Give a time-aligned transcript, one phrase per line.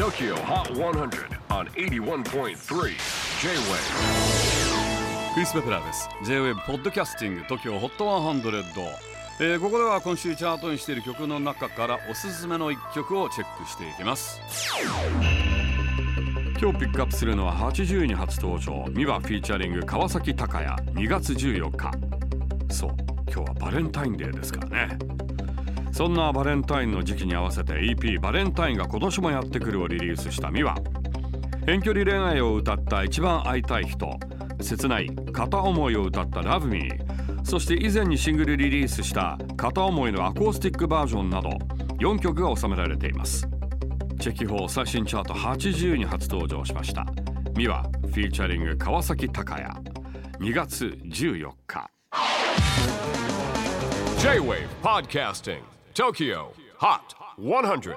[0.00, 2.54] TOKYO HOT 100 on 81.3 J-WAVE
[5.34, 6.08] クリス・ベプラーです。
[6.24, 8.88] J-WAVE ポッドキャスティング TOKYO HOT 100、
[9.40, 14.40] えーここでは今週チャートにしている曲の中からおすすめの一曲をチェックしていきます。
[16.58, 18.86] 今日ピックアップするのは80位に初登場。
[18.92, 20.82] ミワフィーチャリング川崎隆也。
[20.92, 21.90] 2月14日。
[22.74, 22.96] そう
[23.30, 24.98] 今日はバレンタインデーですからね。
[25.92, 30.74] そんなバレンタインの時期に合わせて EP バレンタインが今年もやってくるをリリースしたミワ。
[31.66, 34.18] 遠距離恋愛を歌った一番会いたい人
[34.60, 36.90] 切ない片思いを歌った Love Me
[37.44, 41.50] そして以前にシングルリリースした片思いのアコースティックバージョンなど
[41.98, 43.46] 4曲が収められています。
[44.18, 47.06] チェキホー最新チャート80に初登場しました。
[47.56, 49.74] ミワフィーチャリング川崎隆也。
[50.38, 51.90] 2月14日。
[54.18, 57.96] J-WAVE PODCASTING TOKYO HOT 100